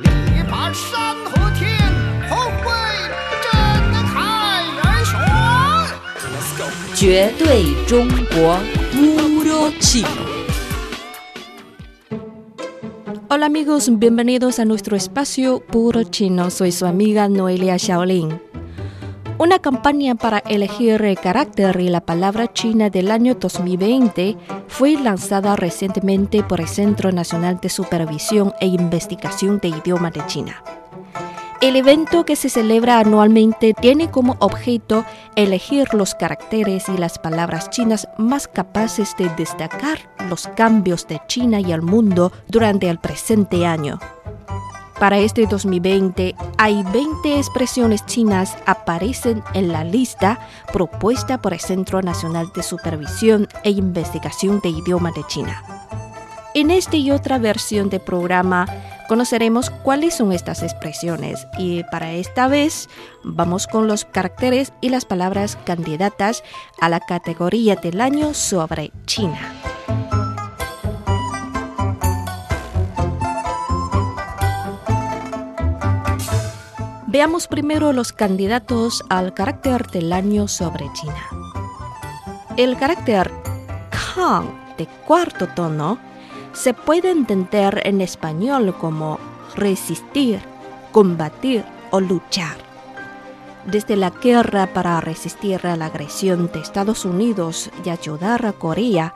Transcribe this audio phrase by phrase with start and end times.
[0.00, 1.78] 力拔山河天，
[2.28, 2.68] 宏伟
[3.44, 3.52] 震
[4.08, 5.14] 撼人雄。
[6.96, 8.58] 绝对中国
[8.92, 10.08] Puro Chino.
[13.28, 16.50] Hola amigos, bienvenidos a nuestro espacio Puro Chino.
[16.50, 18.40] Soy su amiga Noelia Shaolin.
[19.36, 24.36] Una campaña para elegir el carácter y la palabra china del año 2020
[24.68, 30.62] fue lanzada recientemente por el Centro Nacional de Supervisión e Investigación de Idioma de China.
[31.60, 37.70] El evento que se celebra anualmente tiene como objeto elegir los caracteres y las palabras
[37.70, 43.66] chinas más capaces de destacar los cambios de China y el mundo durante el presente
[43.66, 43.98] año.
[44.98, 50.38] Para este 2020 hay 20 expresiones chinas aparecen en la lista
[50.72, 55.62] propuesta por el Centro Nacional de Supervisión e Investigación de Idioma de China.
[56.54, 58.66] En esta y otra versión del programa
[59.08, 62.88] conoceremos cuáles son estas expresiones y para esta vez
[63.24, 66.44] vamos con los caracteres y las palabras candidatas
[66.80, 69.52] a la categoría del año sobre China.
[77.14, 81.28] Veamos primero los candidatos al carácter del año sobre China.
[82.56, 83.30] El carácter
[84.16, 85.96] Kang de cuarto tono
[86.54, 89.20] se puede entender en español como
[89.54, 90.40] resistir,
[90.90, 92.56] combatir o luchar.
[93.64, 99.14] Desde la guerra para resistir a la agresión de Estados Unidos y ayudar a Corea,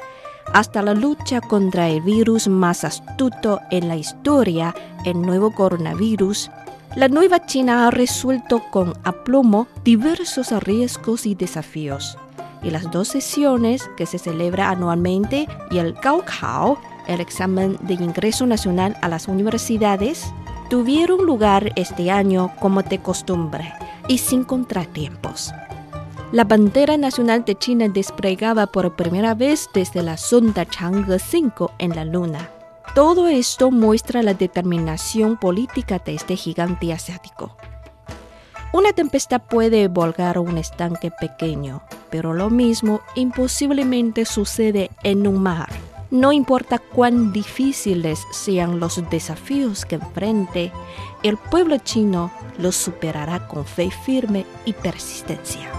[0.54, 4.72] hasta la lucha contra el virus más astuto en la historia,
[5.04, 6.48] el nuevo coronavirus,
[6.96, 12.18] la nueva China ha resuelto con aplomo diversos riesgos y desafíos.
[12.62, 18.46] Y las dos sesiones que se celebra anualmente y el Gaokao, el examen de ingreso
[18.46, 20.32] nacional a las universidades,
[20.68, 23.72] tuvieron lugar este año como de costumbre
[24.08, 25.52] y sin contratiempos.
[26.32, 31.96] La bandera nacional de China desplegaba por primera vez desde la sonda Chang'e 5 en
[31.96, 32.50] la Luna.
[32.98, 37.56] Todo esto muestra la determinación política de este gigante asiático.
[38.72, 45.68] Una tempestad puede volcar un estanque pequeño, pero lo mismo imposiblemente sucede en un mar.
[46.10, 50.72] No importa cuán difíciles sean los desafíos que enfrente,
[51.22, 55.70] el pueblo chino los superará con fe firme y persistencia.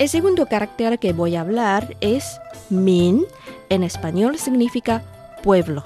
[0.00, 3.24] El segundo carácter que voy a hablar es min.
[3.68, 5.04] En español significa
[5.42, 5.84] pueblo.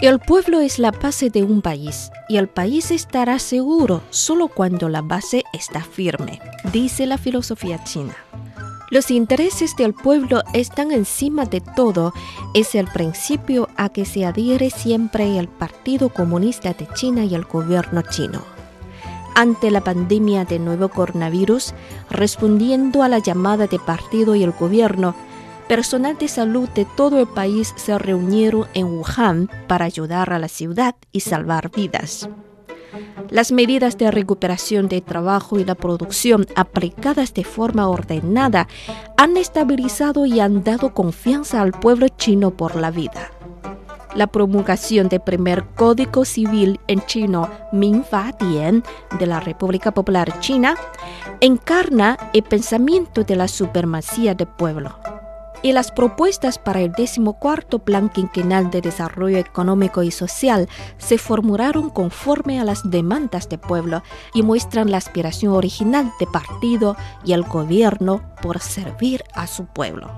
[0.00, 4.88] El pueblo es la base de un país y el país estará seguro solo cuando
[4.88, 6.40] la base está firme,
[6.72, 8.16] dice la filosofía china.
[8.90, 12.12] Los intereses del pueblo están encima de todo,
[12.54, 17.44] es el principio a que se adhiere siempre el Partido Comunista de China y el
[17.44, 18.51] gobierno chino
[19.34, 21.74] ante la pandemia del nuevo coronavirus,
[22.10, 25.14] respondiendo a la llamada de partido y el gobierno,
[25.68, 30.48] personal de salud de todo el país se reunieron en Wuhan para ayudar a la
[30.48, 32.28] ciudad y salvar vidas.
[33.30, 38.68] Las medidas de recuperación de trabajo y la producción aplicadas de forma ordenada
[39.16, 43.30] han estabilizado y han dado confianza al pueblo chino por la vida
[44.14, 48.82] la promulgación del primer Código Civil en chino Minfa Dian
[49.18, 50.76] de la República Popular China
[51.40, 54.98] encarna el pensamiento de la supremacía del pueblo.
[55.64, 60.68] Y las propuestas para el decimocuarto Plan Quinquenal de Desarrollo Económico y Social
[60.98, 64.02] se formularon conforme a las demandas del pueblo
[64.34, 70.10] y muestran la aspiración original del partido y el gobierno por servir a su pueblo.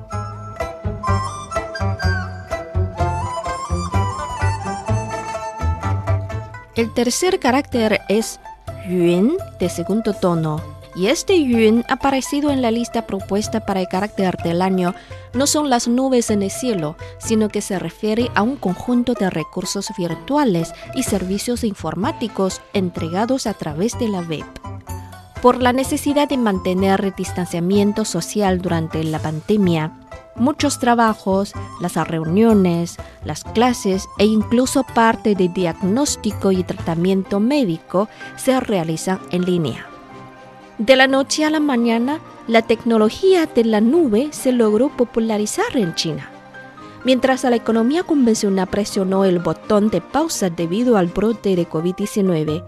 [6.76, 8.40] El tercer carácter es
[8.88, 10.60] yun de segundo tono.
[10.96, 14.94] Y este yun aparecido en la lista propuesta para el carácter del año
[15.34, 19.30] no son las nubes en el cielo, sino que se refiere a un conjunto de
[19.30, 24.44] recursos virtuales y servicios informáticos entregados a través de la web.
[25.42, 29.92] Por la necesidad de mantener distanciamiento social durante la pandemia,
[30.36, 38.58] Muchos trabajos, las reuniones, las clases e incluso parte de diagnóstico y tratamiento médico se
[38.58, 39.86] realizan en línea.
[40.78, 45.94] De la noche a la mañana, la tecnología de la nube se logró popularizar en
[45.94, 46.28] China.
[47.04, 52.64] Mientras la economía convencional presionó el botón de pausa debido al brote de COVID-19,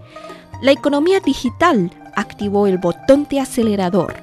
[0.63, 4.15] la economía digital activó el botón de acelerador.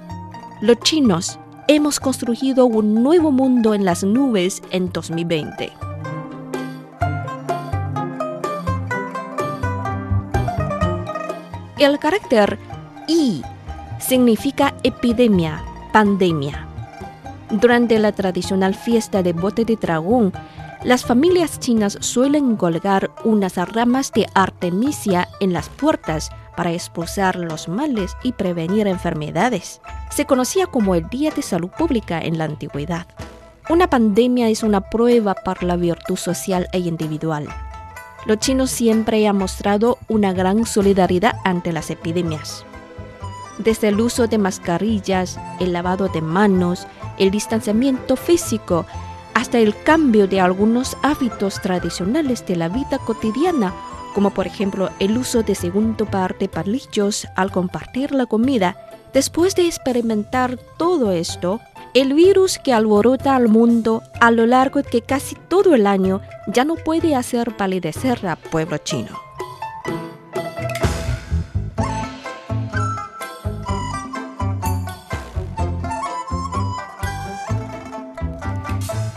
[0.62, 5.72] Los chinos hemos construido un nuevo mundo en las nubes en 2020.
[11.80, 12.58] El carácter
[13.08, 13.42] I
[14.00, 16.68] significa epidemia, pandemia.
[17.50, 20.32] Durante la tradicional fiesta de bote de dragón,
[20.84, 27.68] las familias chinas suelen colgar unas ramas de artemisia en las puertas para expulsar los
[27.68, 29.82] males y prevenir enfermedades.
[30.10, 33.08] Se conocía como el Día de Salud Pública en la antigüedad.
[33.70, 37.48] Una pandemia es una prueba para la virtud social e individual.
[38.26, 42.66] Los chinos siempre han mostrado una gran solidaridad ante las epidemias.
[43.58, 48.86] Desde el uso de mascarillas, el lavado de manos, el distanciamiento físico,
[49.34, 53.74] hasta el cambio de algunos hábitos tradicionales de la vida cotidiana,
[54.14, 58.78] como por ejemplo el uso de segundo par de palillos al compartir la comida.
[59.14, 61.60] Después de experimentar todo esto,
[61.94, 66.66] el virus que alborota al mundo a lo largo de casi todo el año ya
[66.66, 69.20] no puede hacer palidecer al pueblo chino.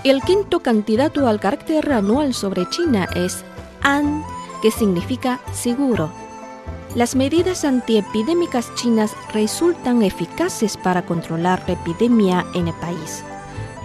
[0.05, 3.45] El quinto candidato al carácter anual sobre China es
[3.83, 4.23] An,
[4.63, 6.11] que significa seguro.
[6.95, 13.23] Las medidas antiepidémicas chinas resultan eficaces para controlar la epidemia en el país.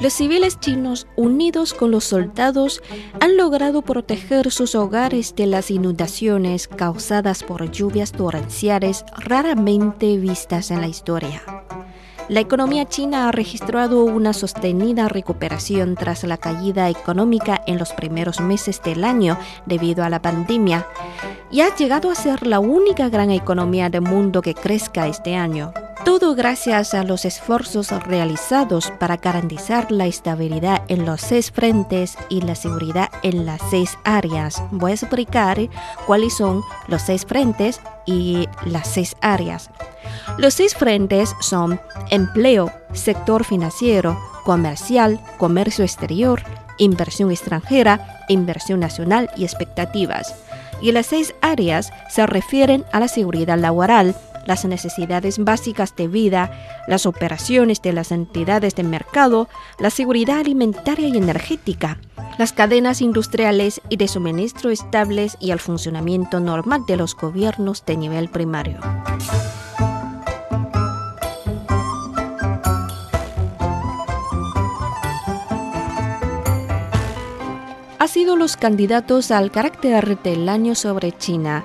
[0.01, 2.81] Los civiles chinos, unidos con los soldados,
[3.19, 10.81] han logrado proteger sus hogares de las inundaciones causadas por lluvias torrenciales raramente vistas en
[10.81, 11.43] la historia.
[12.31, 18.39] La economía china ha registrado una sostenida recuperación tras la caída económica en los primeros
[18.39, 20.87] meses del año debido a la pandemia
[21.51, 25.73] y ha llegado a ser la única gran economía del mundo que crezca este año.
[26.05, 32.39] Todo gracias a los esfuerzos realizados para garantizar la estabilidad en los seis frentes y
[32.39, 34.63] la seguridad en las seis áreas.
[34.71, 35.59] Voy a explicar
[36.07, 39.69] cuáles son los seis frentes y las seis áreas.
[40.37, 46.43] Los seis frentes son empleo, sector financiero, comercial, comercio exterior,
[46.77, 50.35] inversión extranjera, inversión nacional y expectativas.
[50.81, 54.15] Y las seis áreas se refieren a la seguridad laboral,
[54.45, 56.51] las necesidades básicas de vida,
[56.87, 59.49] las operaciones de las entidades de mercado,
[59.79, 61.97] la seguridad alimentaria y energética,
[62.37, 67.97] las cadenas industriales y de suministro estables y el funcionamiento normal de los gobiernos de
[67.97, 68.79] nivel primario.
[78.01, 81.63] ha sido los candidatos al carácter del año sobre China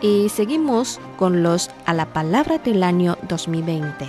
[0.00, 4.06] y seguimos con los a la palabra del año 2020.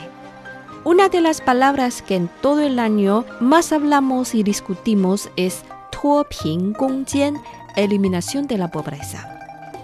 [0.83, 6.73] Una de las palabras que en todo el año más hablamos y discutimos es Tuoping
[6.73, 7.35] Gongjian,
[7.75, 9.33] eliminación de la pobreza.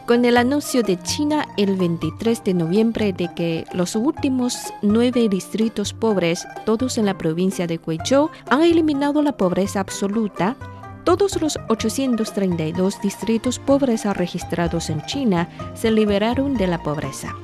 [0.05, 5.93] Con el anuncio de China el 23 de noviembre de que los últimos nueve distritos
[5.93, 10.57] pobres, todos en la provincia de Guizhou, han eliminado la pobreza absoluta,
[11.03, 17.35] todos los 832 distritos pobres registrados en China se liberaron de la pobreza.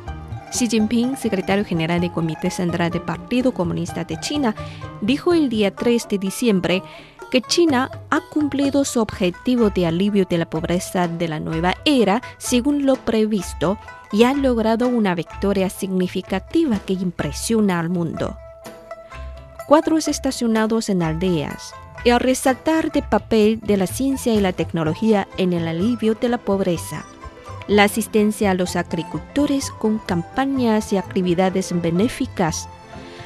[0.52, 4.56] Xi Jinping, secretario general del Comité Central del Partido Comunista de China,
[5.02, 6.84] dijo el día 3 de diciembre
[7.30, 12.22] que China ha cumplido su objetivo de alivio de la pobreza de la nueva era
[12.40, 13.78] según lo previsto
[14.12, 18.36] y ha logrado una victoria significativa que impresiona al mundo.
[19.68, 25.28] Cuadros estacionados en aldeas, y al resaltar el papel de la ciencia y la tecnología
[25.38, 27.06] en el alivio de la pobreza.
[27.68, 32.68] La asistencia a los agricultores con campañas y actividades benéficas,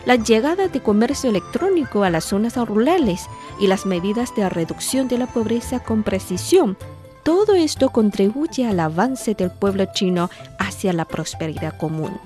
[0.05, 3.27] la llegada de comercio electrónico a las zonas rurales
[3.59, 6.77] y las medidas de reducción de la pobreza con precisión.
[7.23, 12.19] Todo esto contribuye al avance del pueblo chino hacia la prosperidad común.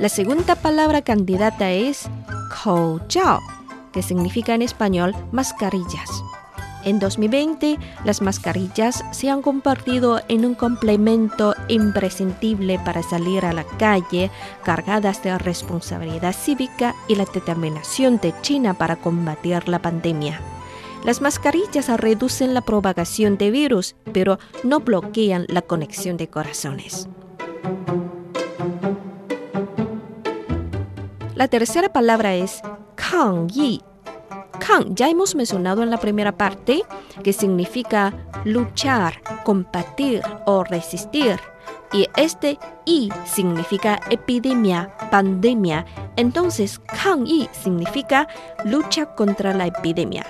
[0.00, 2.08] La segunda palabra candidata es
[2.56, 3.38] Chao,
[3.92, 6.08] que significa en español mascarillas.
[6.86, 13.64] En 2020, las mascarillas se han convertido en un complemento imprescindible para salir a la
[13.64, 14.30] calle,
[14.64, 20.40] cargadas de responsabilidad cívica y la determinación de China para combatir la pandemia.
[21.04, 27.06] Las mascarillas reducen la propagación de virus, pero no bloquean la conexión de corazones.
[31.40, 32.60] La tercera palabra es
[32.96, 33.80] Kang Yi.
[34.58, 36.82] Kang ya hemos mencionado en la primera parte
[37.24, 38.12] que significa
[38.44, 41.40] luchar, combatir o resistir.
[41.94, 45.86] Y este I significa epidemia, pandemia.
[46.16, 48.28] Entonces, Kang Yi significa
[48.66, 50.26] lucha contra la epidemia.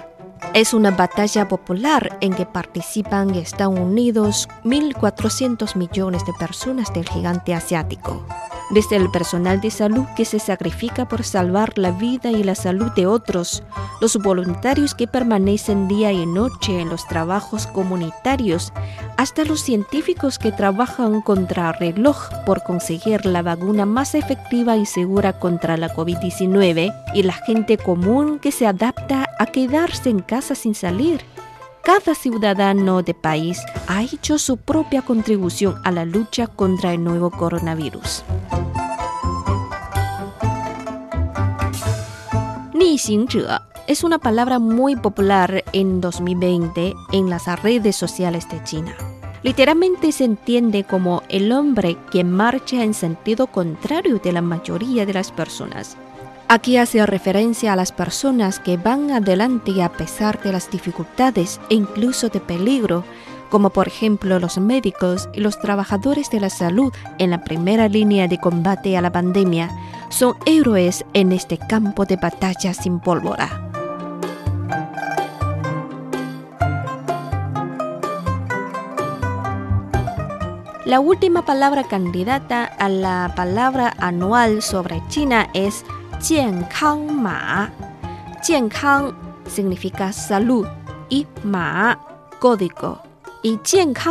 [0.54, 7.52] Es una batalla popular en que participan Estados Unidos 1.400 millones de personas del gigante
[7.52, 8.24] asiático
[8.70, 12.90] desde el personal de salud que se sacrifica por salvar la vida y la salud
[12.92, 13.62] de otros,
[14.00, 18.72] los voluntarios que permanecen día y noche en los trabajos comunitarios,
[19.16, 25.38] hasta los científicos que trabajan contra reloj por conseguir la vacuna más efectiva y segura
[25.38, 30.74] contra la COVID-19, y la gente común que se adapta a quedarse en casa sin
[30.74, 31.20] salir
[31.82, 37.30] cada ciudadano de país ha hecho su propia contribución a la lucha contra el nuevo
[37.30, 38.22] coronavirus.
[43.86, 48.94] es una palabra muy popular en 2020 en las redes sociales de China.
[49.42, 55.14] Literalmente se entiende como el hombre que marcha en sentido contrario de la mayoría de
[55.14, 55.96] las personas.
[56.52, 61.76] Aquí hace referencia a las personas que van adelante a pesar de las dificultades e
[61.76, 63.04] incluso de peligro,
[63.50, 68.26] como por ejemplo los médicos y los trabajadores de la salud en la primera línea
[68.26, 69.70] de combate a la pandemia,
[70.08, 73.70] son héroes en este campo de batalla sin pólvora.
[80.84, 85.84] La última palabra candidata a la palabra anual sobre China es
[87.22, 87.70] Ma.
[88.68, 89.14] Kang
[89.46, 90.66] significa salud
[91.08, 91.98] y Ma
[92.38, 93.00] código.
[93.42, 93.58] Y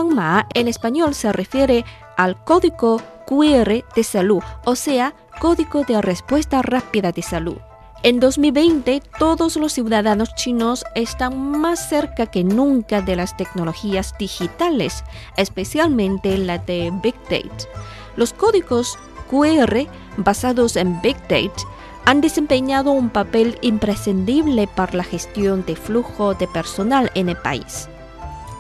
[0.06, 1.86] Ma en español se refiere
[2.18, 7.58] al código QR de salud, o sea, código de respuesta rápida de salud.
[8.02, 15.04] En 2020, todos los ciudadanos chinos están más cerca que nunca de las tecnologías digitales,
[15.38, 17.68] especialmente la de Big Data.
[18.16, 18.98] Los códigos
[19.30, 19.86] QR
[20.18, 21.64] basados en Big Data
[22.10, 27.88] han desempeñado un papel imprescindible para la gestión de flujo de personal en el país,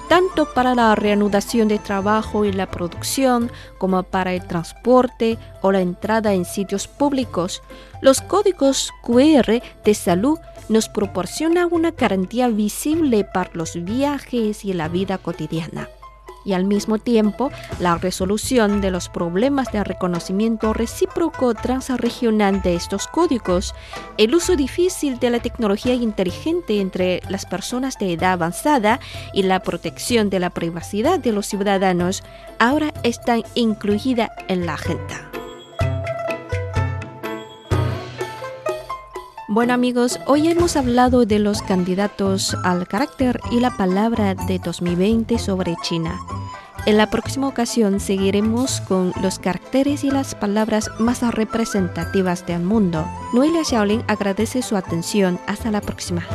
[0.07, 5.81] tanto para la reanudación de trabajo y la producción como para el transporte o la
[5.81, 7.63] entrada en sitios públicos.
[8.03, 10.37] Los códigos QR de salud
[10.69, 15.89] nos proporcionan una garantía visible para los viajes y la vida cotidiana
[16.45, 23.07] y al mismo tiempo la resolución de los problemas de reconocimiento recíproco transregional de estos
[23.07, 23.75] códigos,
[24.17, 28.99] el uso difícil de la tecnología inteligente entre las personas de edad avanzada
[29.33, 32.23] y la protección de la privacidad de los ciudadanos
[32.59, 35.28] ahora están incluidas en la agenda.
[39.51, 45.39] Bueno amigos, hoy hemos hablado de los candidatos al carácter y la palabra de 2020
[45.39, 46.19] sobre China.
[46.85, 53.07] En la próxima ocasión seguiremos con los caracteres y las palabras más representativas del mundo.
[53.33, 55.39] Noelia Xiaolin agradece su atención.
[55.47, 56.27] Hasta la próxima.